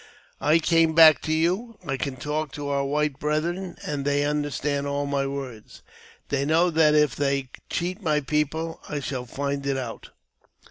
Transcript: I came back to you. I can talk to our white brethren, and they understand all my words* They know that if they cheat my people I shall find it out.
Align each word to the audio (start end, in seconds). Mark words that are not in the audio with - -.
I 0.41 0.57
came 0.57 0.95
back 0.95 1.21
to 1.21 1.31
you. 1.31 1.77
I 1.87 1.95
can 1.95 2.15
talk 2.15 2.51
to 2.53 2.69
our 2.69 2.83
white 2.83 3.19
brethren, 3.19 3.75
and 3.85 4.03
they 4.03 4.25
understand 4.25 4.87
all 4.87 5.05
my 5.05 5.27
words* 5.27 5.83
They 6.29 6.43
know 6.43 6.71
that 6.71 6.95
if 6.95 7.15
they 7.15 7.49
cheat 7.69 8.01
my 8.01 8.19
people 8.21 8.81
I 8.89 8.99
shall 8.99 9.27
find 9.27 9.63
it 9.67 9.77
out. 9.77 10.09